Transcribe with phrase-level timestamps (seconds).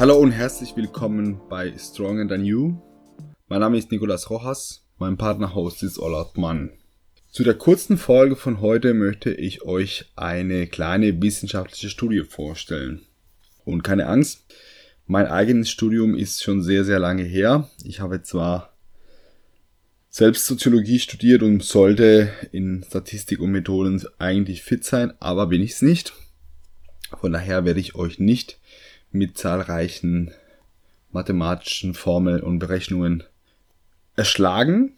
[0.00, 2.80] Hallo und herzlich willkommen bei Stronger Than You.
[3.48, 6.70] Mein Name ist Nicolas Rojas, mein Partner-Host ist Olaf Mann.
[7.30, 13.02] Zu der kurzen Folge von heute möchte ich euch eine kleine wissenschaftliche Studie vorstellen.
[13.66, 14.46] Und keine Angst,
[15.06, 17.68] mein eigenes Studium ist schon sehr, sehr lange her.
[17.84, 18.74] Ich habe zwar
[20.08, 25.72] selbst Soziologie studiert und sollte in Statistik und Methoden eigentlich fit sein, aber bin ich
[25.72, 26.14] es nicht.
[27.20, 28.56] Von daher werde ich euch nicht
[29.12, 30.32] mit zahlreichen
[31.12, 33.24] mathematischen Formeln und Berechnungen
[34.16, 34.92] erschlagen,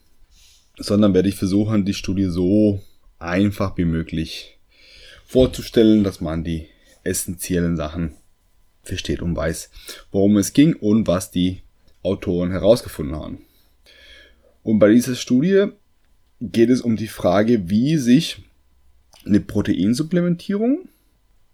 [0.76, 2.82] sondern werde ich versuchen, die Studie so
[3.18, 4.58] einfach wie möglich
[5.24, 6.66] vorzustellen, dass man die
[7.04, 8.14] essentiellen Sachen
[8.82, 9.70] versteht und weiß,
[10.10, 11.62] worum es ging und was die
[12.02, 13.38] Autoren herausgefunden haben.
[14.62, 15.68] Und bei dieser Studie
[16.40, 18.42] geht es um die Frage, wie sich
[19.24, 20.88] eine Proteinsupplementierung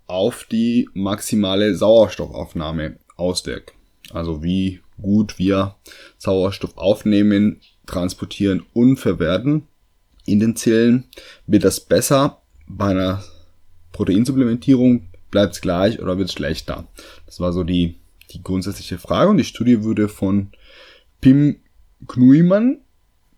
[0.08, 3.74] auf die maximale Sauerstoffaufnahme auswirkt.
[4.10, 5.76] Also wie gut wir
[6.16, 9.68] Sauerstoff aufnehmen, transportieren und verwerten
[10.24, 11.04] in den Zellen.
[11.46, 13.22] Wird das besser bei einer
[13.92, 15.08] Proteinsupplementierung?
[15.30, 16.88] Bleibt es gleich oder wird es schlechter?
[17.26, 17.96] Das war so die,
[18.30, 20.50] die grundsätzliche Frage und die Studie wurde von
[21.20, 21.56] Pim
[22.06, 22.78] Knuimann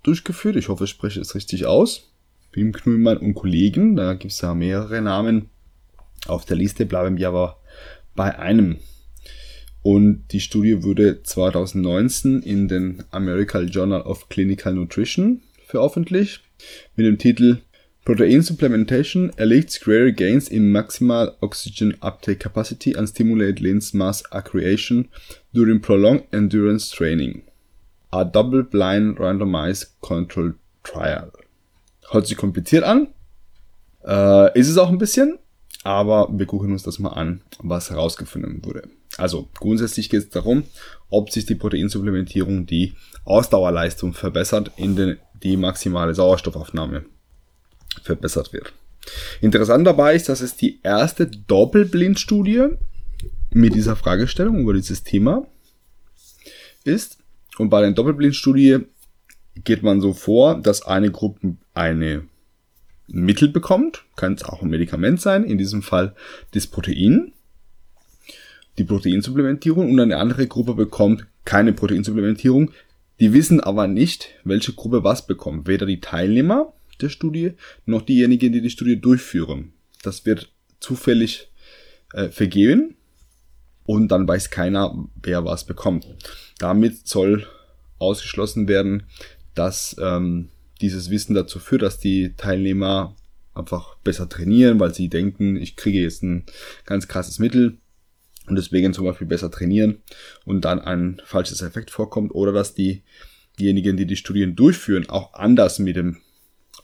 [0.03, 0.57] durchgeführt.
[0.57, 2.13] Ich hoffe, ich spreche es richtig aus.
[2.53, 5.51] Pim Knuimann und Kollegen, da gibt es ja mehrere Namen
[6.27, 7.59] auf der Liste, bleiben wir aber
[8.15, 8.79] bei einem.
[9.83, 16.43] Und die Studie wurde 2019 in den American Journal of Clinical Nutrition veröffentlicht
[16.97, 17.59] mit dem Titel
[18.05, 25.09] Protein Supplementation erlegt greater gains in maximal oxygen uptake capacity and stimulate lens mass accretion
[25.53, 27.43] during prolonged endurance training.
[28.11, 31.31] A double-blind randomized controlled trial.
[32.11, 33.09] Hört sich kompliziert an.
[34.05, 35.39] Äh, ist es auch ein bisschen,
[35.83, 38.89] aber wir gucken uns das mal an, was herausgefunden wurde.
[39.17, 40.65] Also grundsätzlich geht es darum,
[41.09, 47.05] ob sich die Proteinsupplementierung die Ausdauerleistung verbessert, in den die maximale Sauerstoffaufnahme
[48.03, 48.73] verbessert wird.
[49.41, 52.69] Interessant dabei ist, dass es die erste Doppelblindstudie
[53.51, 55.47] mit dieser Fragestellung über dieses Thema
[56.85, 57.19] ist.
[57.59, 58.81] Und bei der Doppelblindstudie
[59.65, 62.25] geht man so vor, dass eine Gruppe eine
[63.13, 66.15] Mittel bekommt, kann es auch ein Medikament sein, in diesem Fall
[66.53, 67.33] das Protein,
[68.79, 72.71] die Proteinsupplementierung und eine andere Gruppe bekommt keine Proteinsupplementierung.
[73.19, 75.69] Die wissen aber nicht, welche Gruppe was bekommt.
[75.69, 77.53] Weder die Teilnehmer der Studie
[77.85, 79.73] noch diejenigen, die die Studie durchführen.
[80.03, 80.51] Das wird
[80.81, 81.51] zufällig
[82.15, 82.97] äh, vergeben
[83.85, 86.07] und dann weiß keiner, wer was bekommt.
[86.59, 87.47] Damit soll
[87.99, 89.03] ausgeschlossen werden,
[89.55, 90.49] dass ähm,
[90.81, 93.17] dieses Wissen dazu führt, dass die Teilnehmer
[93.55, 96.45] einfach besser trainieren, weil sie denken, ich kriege jetzt ein
[96.85, 97.79] ganz krasses Mittel
[98.47, 100.03] und deswegen zum Beispiel besser trainieren
[100.45, 103.03] und dann ein falsches Effekt vorkommt oder dass die,
[103.59, 106.19] diejenigen, die die Studien durchführen, auch anders mit dem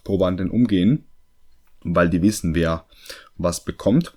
[0.04, 1.04] Probanden umgehen,
[1.82, 2.86] weil die wissen, wer
[3.36, 4.16] was bekommt.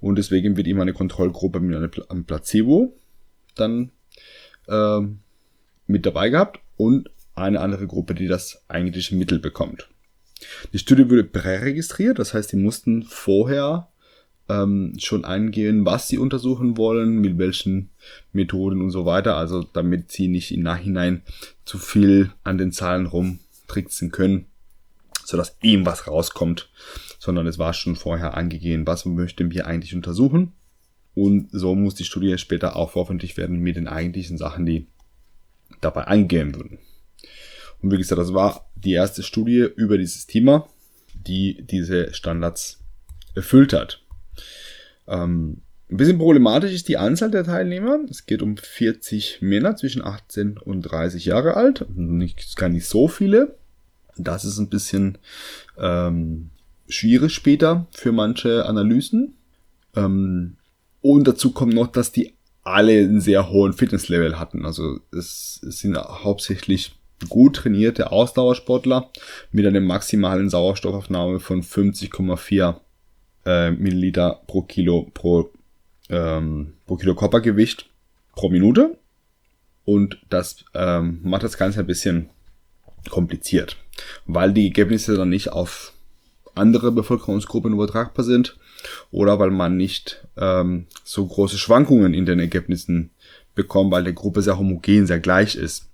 [0.00, 2.96] Und deswegen wird immer eine Kontrollgruppe mit einem Placebo
[3.56, 3.90] dann
[4.68, 5.00] äh,
[5.86, 9.88] mit dabei gehabt und eine andere Gruppe, die das eigentliche Mittel bekommt.
[10.72, 13.88] Die Studie wurde präregistriert, das heißt, die mussten vorher
[14.48, 17.90] ähm, schon eingehen, was sie untersuchen wollen, mit welchen
[18.32, 21.22] Methoden und so weiter, also damit sie nicht im Nachhinein
[21.64, 24.46] zu viel an den Zahlen rumtricksen können,
[25.24, 26.68] sodass ihm was rauskommt,
[27.18, 30.52] sondern es war schon vorher angegeben, was möchten wir eigentlich untersuchen.
[31.14, 34.88] Und so muss die Studie später auch veröffentlicht werden mit den eigentlichen Sachen, die
[35.80, 36.78] dabei eingehen würden.
[37.84, 40.66] Und wie gesagt, das war die erste Studie über dieses Thema,
[41.12, 42.82] die diese Standards
[43.34, 44.00] erfüllt hat.
[45.06, 47.98] Ähm, ein bisschen problematisch ist die Anzahl der Teilnehmer.
[48.08, 51.84] Es geht um 40 Männer zwischen 18 und 30 Jahre alt.
[51.94, 53.54] Nicht, gar nicht so viele.
[54.16, 55.18] Das ist ein bisschen
[55.76, 56.48] ähm,
[56.88, 59.34] schwierig später für manche Analysen.
[59.94, 60.56] Ähm,
[61.02, 62.32] und dazu kommt noch, dass die
[62.62, 64.64] alle einen sehr hohen Fitnesslevel hatten.
[64.64, 66.94] Also es, es sind hauptsächlich
[67.28, 69.10] gut trainierte Ausdauersportler
[69.52, 72.76] mit einer maximalen Sauerstoffaufnahme von 50,4
[73.46, 75.50] äh, Milliliter pro Kilo pro,
[76.10, 77.88] ähm, pro Kilo Körpergewicht
[78.32, 78.98] pro Minute.
[79.84, 82.30] Und das ähm, macht das Ganze ein bisschen
[83.10, 83.76] kompliziert,
[84.24, 85.92] weil die Ergebnisse dann nicht auf
[86.54, 88.56] andere Bevölkerungsgruppen übertragbar sind
[89.10, 93.10] oder weil man nicht ähm, so große Schwankungen in den Ergebnissen
[93.54, 95.88] bekommt, weil der Gruppe sehr homogen, sehr gleich ist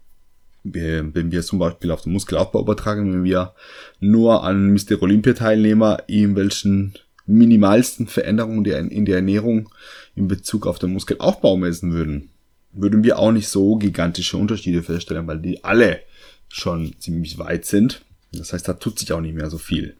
[0.62, 3.54] wenn wir zum Beispiel auf den Muskelaufbau übertragen, wenn wir
[3.98, 5.00] nur an Mr.
[5.00, 6.94] Olympia-Teilnehmer irgendwelchen
[7.26, 9.70] minimalsten Veränderungen in der Ernährung
[10.16, 12.30] in Bezug auf den Muskelaufbau messen würden,
[12.72, 16.00] würden wir auch nicht so gigantische Unterschiede feststellen, weil die alle
[16.48, 18.02] schon ziemlich weit sind.
[18.32, 19.96] Das heißt, da tut sich auch nicht mehr so viel.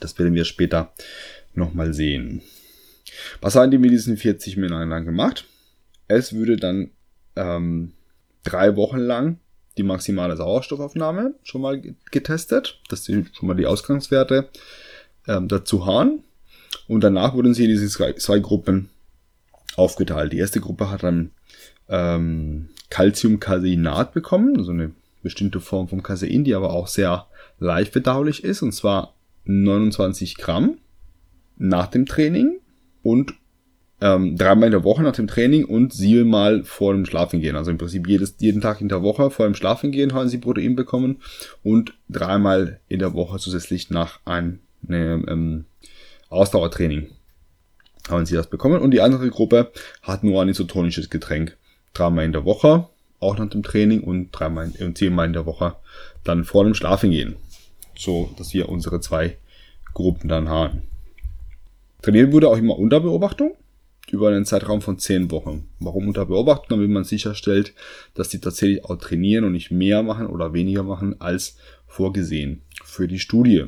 [0.00, 0.92] Das werden wir später
[1.54, 2.42] nochmal sehen.
[3.40, 5.46] Was haben die mit diesen 40 Minuten lang gemacht?
[6.08, 6.90] Es würde dann
[7.36, 7.92] ähm,
[8.44, 9.38] drei Wochen lang
[9.78, 11.80] die maximale Sauerstoffaufnahme schon mal
[12.10, 14.48] getestet, dass sie schon mal die Ausgangswerte
[15.26, 16.22] ähm, dazu haben.
[16.88, 18.90] Und danach wurden sie in diese zwei, Gruppen
[19.76, 20.32] aufgeteilt.
[20.32, 21.30] Die erste Gruppe hat dann
[21.88, 24.92] ähm, Calciumcaseinat bekommen, also eine
[25.22, 27.26] bestimmte Form von Casein, die aber auch sehr
[27.58, 29.14] leicht verdaulich ist, und zwar
[29.44, 30.78] 29 Gramm
[31.56, 32.60] nach dem Training
[33.02, 33.34] und
[34.02, 37.54] ähm, dreimal in der Woche nach dem Training und siebenmal vor dem Schlafengehen.
[37.54, 40.74] Also im Prinzip jedes, jeden Tag in der Woche vor dem Schlafengehen haben sie Protein
[40.74, 41.22] bekommen
[41.62, 44.58] und dreimal in der Woche zusätzlich nach einem
[44.90, 45.66] ähm,
[46.30, 47.10] Ausdauertraining
[48.10, 48.82] haben sie das bekommen.
[48.82, 49.70] Und die andere Gruppe
[50.02, 51.56] hat nur ein isotonisches Getränk.
[51.94, 52.88] Dreimal in der Woche,
[53.20, 55.76] auch nach dem Training und dreimal und zehnmal in der Woche
[56.24, 57.36] dann vor dem Schlafengehen.
[57.96, 59.36] So, dass wir unsere zwei
[59.94, 60.82] Gruppen dann haben.
[62.00, 63.54] Trainiert wurde auch immer unter Beobachtung
[64.10, 65.68] über einen Zeitraum von zehn Wochen.
[65.78, 66.78] Warum unter Beobachtung?
[66.78, 67.74] Damit man sicherstellt,
[68.14, 71.56] dass die tatsächlich auch trainieren und nicht mehr machen oder weniger machen als
[71.86, 73.66] vorgesehen für die Studie.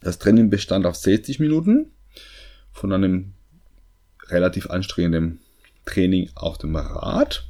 [0.00, 1.92] Das Training bestand auf 60 Minuten
[2.72, 3.34] von einem
[4.28, 5.38] relativ anstrengenden
[5.84, 7.48] Training auf dem Rad.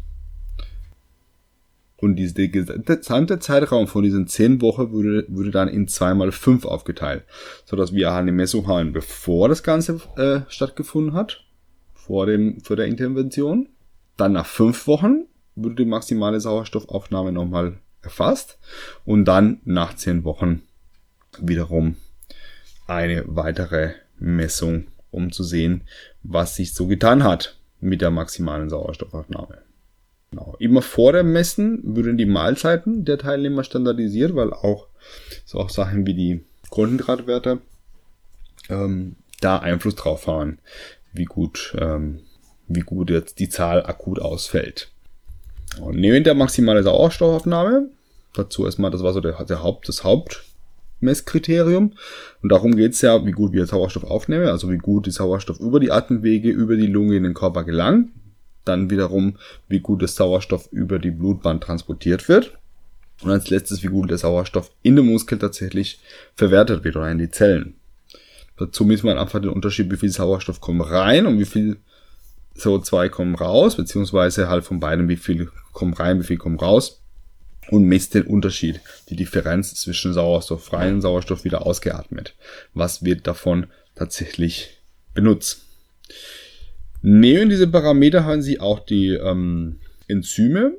[1.96, 7.24] Und dieser gesamte Zeitraum von diesen 10 Wochen würde, würde dann in 2x5 aufgeteilt,
[7.64, 11.44] sodass wir eine Messung haben, bevor das Ganze äh, stattgefunden hat,
[12.06, 13.68] vor, dem, vor der Intervention.
[14.16, 18.58] Dann nach 5 Wochen würde die maximale Sauerstoffaufnahme nochmal erfasst
[19.04, 20.62] und dann nach 10 Wochen
[21.38, 21.96] wiederum
[22.86, 25.82] eine weitere Messung, um zu sehen,
[26.22, 29.58] was sich so getan hat mit der maximalen Sauerstoffaufnahme.
[30.30, 30.56] Genau.
[30.58, 34.88] Immer vor dem Messen würden die Mahlzeiten der Teilnehmer standardisiert, weil auch
[35.44, 37.60] so auch Sachen wie die Kohlenhydratwerte
[38.70, 40.58] ähm, da Einfluss drauf haben,
[41.12, 42.20] wie gut, ähm,
[42.68, 44.90] wie gut jetzt die Zahl akut ausfällt.
[45.80, 47.88] Und neben der maximale Sauerstoffaufnahme,
[48.34, 50.44] dazu erstmal, das war so der, der Haupt, das Haupt,
[51.00, 51.92] Messkriterium.
[52.42, 55.60] Und darum geht es ja, wie gut wir Sauerstoff aufnehmen, also wie gut die Sauerstoff
[55.60, 58.10] über die Atemwege, über die Lunge in den Körper gelangt.
[58.64, 59.38] Dann wiederum,
[59.68, 62.56] wie gut der Sauerstoff über die Blutbahn transportiert wird.
[63.22, 66.00] Und als letztes, wie gut der Sauerstoff in den Muskel tatsächlich
[66.34, 67.74] verwertet wird oder in die Zellen.
[68.56, 71.78] Dazu misst man einfach den Unterschied, wie viel Sauerstoff kommt rein und wie viel
[72.56, 77.02] CO2 kommt raus, beziehungsweise halt von beiden, wie viel kommt rein, wie viel kommt raus
[77.70, 82.34] und misst den Unterschied, die Differenz zwischen sauerstofffreien und Sauerstoff wieder ausgeatmet.
[82.74, 84.78] Was wird davon tatsächlich
[85.14, 85.62] benutzt?
[87.02, 90.74] Neben diese Parameter haben sie auch die ähm, Enzyme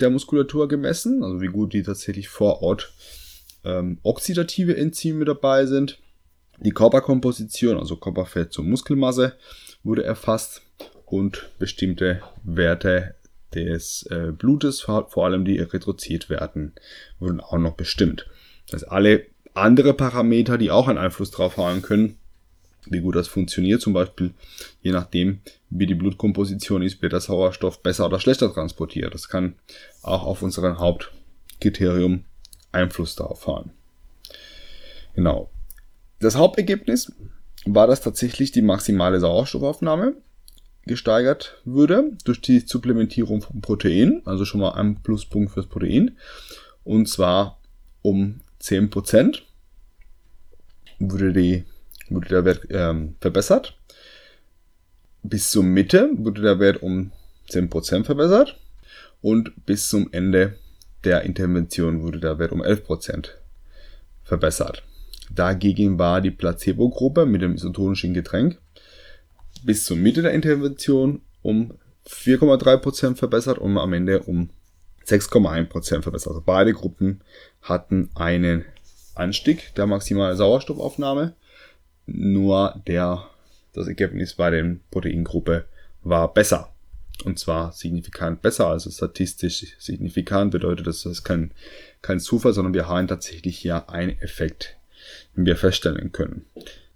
[0.00, 2.92] der Muskulatur gemessen, also wie gut die tatsächlich vor Ort
[3.64, 5.98] ähm, oxidative Enzyme dabei sind.
[6.60, 9.36] Die Körperkomposition, also Körperfett zur Muskelmasse,
[9.82, 10.62] wurde erfasst
[11.06, 13.14] und bestimmte Werte
[13.54, 16.74] des äh, Blutes, vor allem die Erythrozytwerten,
[17.18, 18.26] wurden auch noch bestimmt.
[18.66, 22.18] Das heißt, alle andere Parameter, die auch einen Einfluss drauf haben können,
[22.86, 24.32] wie gut das funktioniert, zum Beispiel
[24.82, 25.40] je nachdem,
[25.70, 29.14] wie die Blutkomposition ist, wird der Sauerstoff besser oder schlechter transportiert.
[29.14, 29.54] Das kann
[30.02, 32.24] auch auf unseren Hauptkriterium
[32.72, 33.72] Einfluss darauf haben.
[35.14, 35.50] Genau.
[36.20, 37.12] Das Hauptergebnis
[37.64, 40.16] war das tatsächlich die maximale Sauerstoffaufnahme
[40.84, 46.16] gesteigert würde durch die Supplementierung von Protein, also schon mal ein Pluspunkt fürs Protein,
[46.84, 47.58] und zwar
[48.02, 49.40] um 10%
[50.98, 51.64] wurde, die,
[52.10, 53.78] wurde der Wert ähm, verbessert.
[55.22, 57.12] Bis zur Mitte wurde der Wert um
[57.48, 58.58] 10% verbessert
[59.22, 60.58] und bis zum Ende
[61.04, 63.28] der Intervention wurde der Wert um 11%
[64.22, 64.82] verbessert.
[65.34, 68.58] Dagegen war die Placebo-Gruppe mit dem isotonischen Getränk
[69.62, 71.74] bis zur Mitte der Intervention um
[72.06, 74.50] 4,3% verbessert und am Ende um
[75.06, 76.28] 6,1% verbessert.
[76.28, 77.22] Also beide Gruppen
[77.62, 78.64] hatten einen
[79.14, 81.34] Anstieg der maximalen Sauerstoffaufnahme.
[82.06, 83.24] Nur der,
[83.72, 85.66] das Ergebnis bei der Proteingruppe
[86.02, 86.72] war besser.
[87.24, 91.52] Und zwar signifikant besser, also statistisch signifikant bedeutet das, das kein,
[92.00, 94.78] kein Zufall, sondern wir haben tatsächlich hier einen Effekt,
[95.34, 96.46] wir feststellen können.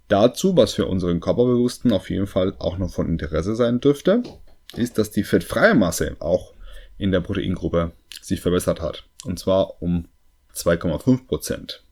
[0.07, 4.21] Dazu, was für unseren Körperbewussten auf jeden Fall auch noch von Interesse sein dürfte,
[4.75, 6.53] ist, dass die fettfreie Masse auch
[6.97, 9.03] in der Proteingruppe sich verbessert hat.
[9.23, 10.07] Und zwar um
[10.53, 11.83] 2,5 Prozent.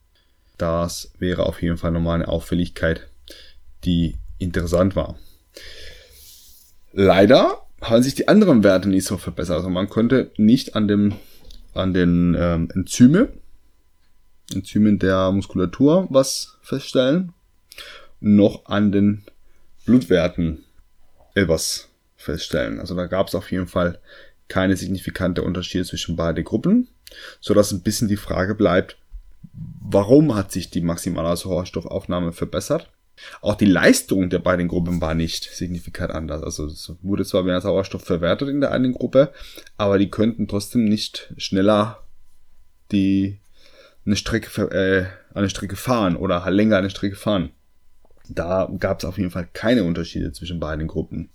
[0.57, 3.07] Das wäre auf jeden Fall nochmal eine Auffälligkeit,
[3.83, 5.17] die interessant war.
[6.91, 9.57] Leider haben sich die anderen Werte nicht so verbessert.
[9.57, 11.15] Also man konnte nicht an dem
[11.73, 13.29] an den ähm, Enzyme,
[14.53, 17.33] Enzymen der Muskulatur was feststellen,
[18.19, 19.23] noch an den
[19.85, 20.63] Blutwerten
[21.35, 22.79] etwas feststellen.
[22.79, 23.99] Also da gab es auf jeden Fall
[24.47, 26.87] keine signifikante Unterschiede zwischen beiden Gruppen,
[27.39, 28.97] so dass ein bisschen die Frage bleibt,
[29.81, 32.89] warum hat sich die maximale Sauerstoffaufnahme verbessert?
[33.41, 36.41] Auch die Leistung der beiden Gruppen war nicht signifikant anders.
[36.43, 39.31] Also es wurde zwar mehr Sauerstoff verwertet in der einen Gruppe,
[39.77, 42.03] aber die könnten trotzdem nicht schneller
[42.91, 43.39] die
[44.05, 45.05] eine Strecke äh,
[45.37, 47.51] eine Strecke fahren oder halt länger eine Strecke fahren.
[48.29, 51.29] Da gab es auf jeden Fall keine Unterschiede zwischen beiden Gruppen.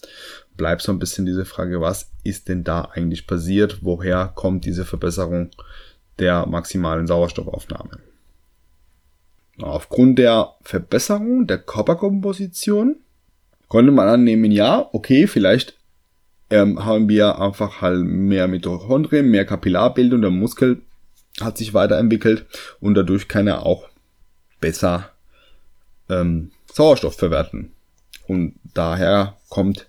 [0.56, 3.80] Bleibt so ein bisschen diese Frage, was ist denn da eigentlich passiert?
[3.82, 5.50] Woher kommt diese Verbesserung
[6.18, 7.98] der maximalen Sauerstoffaufnahme?
[9.60, 12.96] Aufgrund der Verbesserung der Körperkomposition
[13.68, 15.76] konnte man annehmen, ja, okay, vielleicht
[16.48, 20.82] ähm, haben wir einfach halt mehr Mitochondrien, mehr Kapillarbildung, der Muskel
[21.40, 22.46] hat sich weiterentwickelt
[22.80, 23.88] und dadurch kann er auch
[24.60, 25.10] besser
[26.08, 27.72] ähm, Sauerstoff verwerten.
[28.26, 29.88] Und daher kommt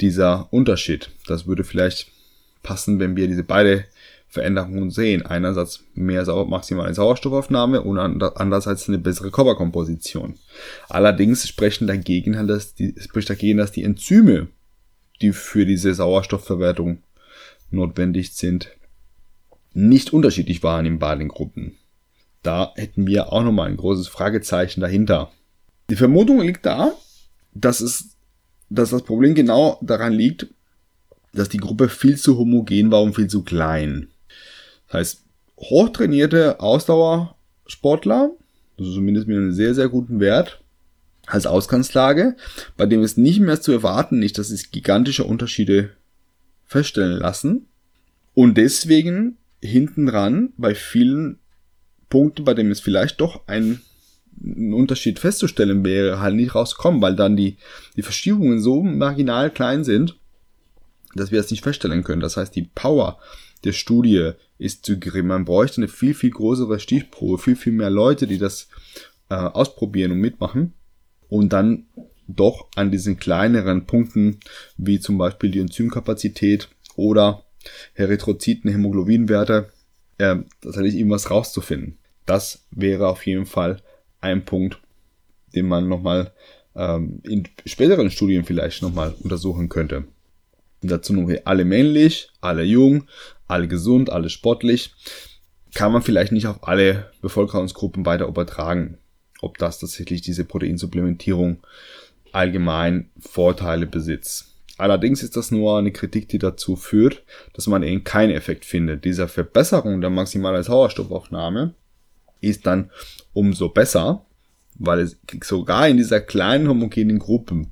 [0.00, 1.10] dieser Unterschied.
[1.26, 2.10] Das würde vielleicht
[2.62, 3.84] passen, wenn wir diese beide
[4.28, 5.26] Veränderungen sehen.
[5.26, 10.38] Einerseits mehr Sau maximale Sauerstoffaufnahme und andererseits eine bessere Körperkomposition.
[10.88, 14.48] Allerdings sprechen dagegen, halt, dass die, spricht dagegen, dass die Enzyme,
[15.20, 17.02] die für diese Sauerstoffverwertung
[17.70, 18.68] notwendig sind,
[19.74, 21.76] nicht unterschiedlich waren in beiden Gruppen.
[22.42, 25.30] Da hätten wir auch nochmal ein großes Fragezeichen dahinter.
[25.90, 26.92] Die Vermutung liegt da,
[27.54, 28.16] dass es,
[28.68, 30.48] dass das Problem genau daran liegt,
[31.32, 34.08] dass die Gruppe viel zu homogen war und viel zu klein.
[34.86, 35.24] Das heißt,
[35.58, 38.30] hochtrainierte Ausdauersportler,
[38.78, 40.62] also zumindest mit einem sehr, sehr guten Wert,
[41.26, 42.36] als Ausgangslage,
[42.76, 45.90] bei dem es nicht mehr zu erwarten ist, dass sich gigantische Unterschiede
[46.64, 47.68] feststellen lassen.
[48.34, 51.38] Und deswegen hinten dran bei vielen
[52.08, 53.80] Punkten, bei denen es vielleicht doch ein,
[54.42, 57.56] ein Unterschied festzustellen wäre, halt nicht rauskommen, weil dann die,
[57.96, 60.18] die Verschiebungen so marginal klein sind,
[61.14, 62.20] dass wir es nicht feststellen können.
[62.20, 63.18] Das heißt, die Power
[63.64, 65.28] der Studie ist zu gering.
[65.28, 68.68] Man bräuchte eine viel, viel größere Stichprobe, viel, viel mehr Leute, die das
[69.28, 70.74] äh, ausprobieren und mitmachen.
[71.28, 71.86] Und dann
[72.26, 74.40] doch an diesen kleineren Punkten,
[74.76, 77.44] wie zum Beispiel die Enzymkapazität oder
[77.94, 79.70] Erythrozyten, Hämoglobinwerte,
[80.18, 81.98] äh, tatsächlich irgendwas rauszufinden.
[82.26, 83.82] Das wäre auf jeden Fall
[84.20, 84.80] ein Punkt,
[85.54, 86.32] den man nochmal
[86.74, 90.04] ähm, in späteren Studien vielleicht nochmal untersuchen könnte.
[90.82, 93.04] Und dazu noch alle männlich, alle jung,
[93.46, 94.94] alle gesund, alle sportlich.
[95.74, 98.98] Kann man vielleicht nicht auf alle Bevölkerungsgruppen weiter übertragen,
[99.40, 101.58] ob das tatsächlich diese Proteinsupplementierung
[102.32, 104.51] allgemein Vorteile besitzt.
[104.78, 109.04] Allerdings ist das nur eine Kritik, die dazu führt, dass man eben keinen Effekt findet.
[109.04, 111.74] Diese Verbesserung der maximalen Sauerstoffaufnahme
[112.40, 112.90] ist dann
[113.32, 114.24] umso besser,
[114.74, 117.66] weil es sogar in dieser kleinen homogenen Gruppe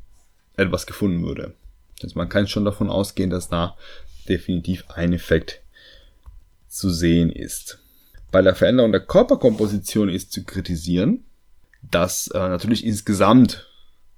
[0.56, 1.54] etwas gefunden würde.
[2.02, 3.76] Also man kann schon davon ausgehen, dass da
[4.28, 5.62] definitiv ein Effekt
[6.68, 7.78] zu sehen ist.
[8.30, 11.24] Bei der Veränderung der Körperkomposition ist zu kritisieren,
[11.82, 13.69] dass äh, natürlich insgesamt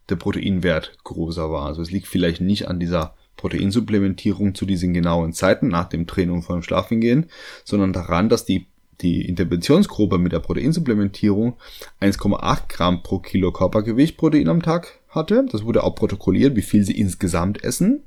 [0.09, 1.67] der Proteinwert größer war.
[1.67, 6.37] Also es liegt vielleicht nicht an dieser Proteinsupplementierung zu diesen genauen Zeiten nach dem Training
[6.37, 7.27] und vor dem Schlafengehen,
[7.65, 8.67] sondern daran, dass die,
[9.01, 11.57] die Interventionsgruppe mit der Proteinsupplementierung
[12.01, 15.47] 1,8 Gramm pro Kilo Körpergewicht Protein am Tag hatte.
[15.51, 18.03] Das wurde auch protokolliert, wie viel sie insgesamt essen.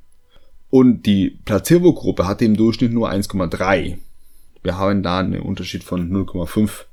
[0.69, 3.97] Und die Placebo-Gruppe hatte im Durchschnitt nur 1,3.
[4.63, 6.85] Wir haben da einen Unterschied von 0,5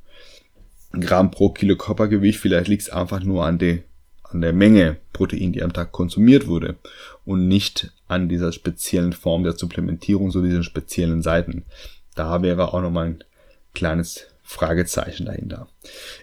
[1.00, 2.38] Gramm pro Kilo Körpergewicht.
[2.38, 3.78] Vielleicht liegt es einfach nur an der,
[4.34, 6.76] an der Menge Protein, die am Tag konsumiert wurde
[7.24, 11.64] und nicht an dieser speziellen Form der Supplementierung, so diesen speziellen Seiten.
[12.14, 13.24] Da wäre auch nochmal ein
[13.74, 15.68] kleines Fragezeichen dahinter.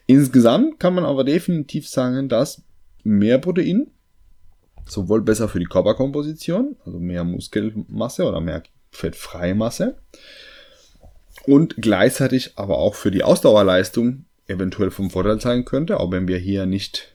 [0.05, 2.61] Insgesamt kann man aber definitiv sagen, dass
[3.03, 3.87] mehr Protein,
[4.85, 9.97] sowohl besser für die Körperkomposition, also mehr Muskelmasse oder mehr fettfreie Masse,
[11.45, 16.37] und gleichzeitig aber auch für die Ausdauerleistung eventuell vom Vorteil sein könnte, auch wenn wir
[16.37, 17.13] hier nicht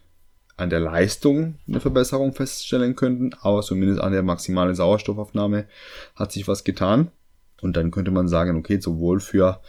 [0.56, 5.66] an der Leistung eine Verbesserung feststellen könnten, aber zumindest an der maximalen Sauerstoffaufnahme
[6.14, 7.11] hat sich was getan.
[7.61, 9.61] Und dann könnte man sagen, okay, sowohl für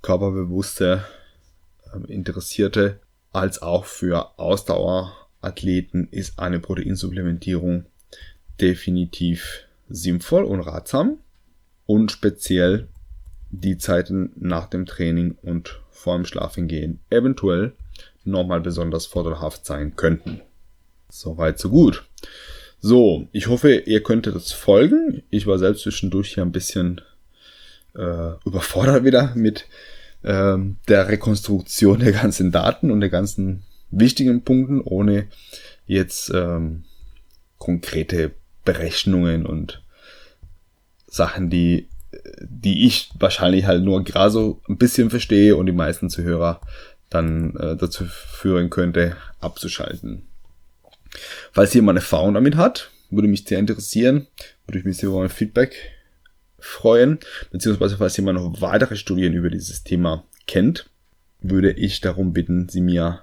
[0.00, 1.04] körperbewusste
[1.94, 2.98] ähm, Interessierte
[3.30, 7.86] als auch für Ausdauer Athleten ist eine Proteinsupplementierung
[8.60, 11.18] definitiv sinnvoll und ratsam
[11.86, 12.88] und speziell
[13.50, 17.74] die Zeiten nach dem Training und vor dem Schlafengehen eventuell
[18.24, 20.40] nochmal besonders vorteilhaft sein könnten.
[21.08, 22.04] Soweit, so gut.
[22.80, 25.22] So, ich hoffe, ihr könntet das folgen.
[25.30, 27.00] Ich war selbst zwischendurch hier ein bisschen
[27.94, 29.66] äh, überfordert wieder mit
[30.24, 35.28] ähm, der Rekonstruktion der ganzen Daten und der ganzen wichtigen Punkten, ohne
[35.86, 36.84] jetzt ähm,
[37.58, 38.32] konkrete
[38.64, 39.82] Berechnungen und
[41.06, 41.88] Sachen, die,
[42.40, 46.60] die ich wahrscheinlich halt nur gerade so ein bisschen verstehe und die meisten Zuhörer
[47.14, 50.26] dann äh, dazu führen könnte, abzuschalten.
[51.52, 54.26] Falls jemand Erfahrung damit hat, würde mich sehr interessieren,
[54.66, 55.76] würde ich mich sehr über ein Feedback
[56.58, 57.18] freuen,
[57.50, 60.88] beziehungsweise falls jemand noch weitere Studien über dieses Thema kennt,
[61.40, 63.22] würde ich darum bitten, sie mir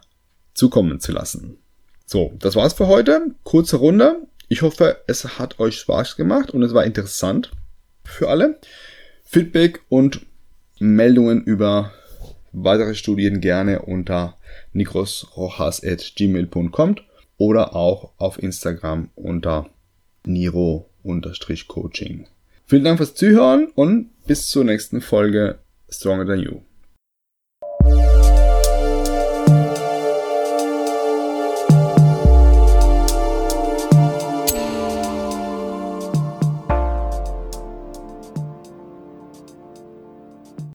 [0.53, 1.57] zukommen zu lassen.
[2.05, 3.35] So, das war's für heute.
[3.43, 4.27] Kurze Runde.
[4.47, 7.51] Ich hoffe, es hat euch Spaß gemacht und es war interessant
[8.03, 8.59] für alle.
[9.23, 10.25] Feedback und
[10.79, 11.93] Meldungen über
[12.51, 14.37] weitere Studien gerne unter
[14.73, 16.95] nikrosrojas.gmail.com
[17.37, 19.69] oder auch auf Instagram unter
[20.25, 22.27] niro-coaching.
[22.65, 25.57] Vielen Dank fürs Zuhören und bis zur nächsten Folge
[25.89, 26.61] Stronger Than You.